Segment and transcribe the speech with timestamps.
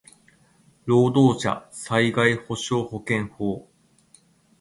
[0.87, 3.69] 労働者災害補償保険法